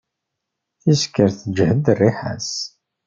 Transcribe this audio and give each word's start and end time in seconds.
Tiskert 0.81 1.35
teǧhed 1.41 1.85
rriḥa-s. 1.99 2.51